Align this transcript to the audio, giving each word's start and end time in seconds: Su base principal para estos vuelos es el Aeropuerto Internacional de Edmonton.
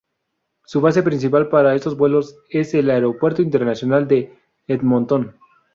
Su 0.65 0.81
base 0.81 1.03
principal 1.03 1.47
para 1.49 1.75
estos 1.75 1.95
vuelos 1.95 2.35
es 2.49 2.73
el 2.73 2.89
Aeropuerto 2.89 3.43
Internacional 3.43 4.07
de 4.07 4.35
Edmonton. 4.67 5.35